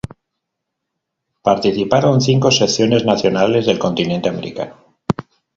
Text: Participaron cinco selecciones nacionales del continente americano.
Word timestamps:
Participaron 1.43 2.21
cinco 2.21 2.49
selecciones 2.49 3.05
nacionales 3.05 3.67
del 3.67 3.77
continente 3.77 4.29
americano. 4.29 4.95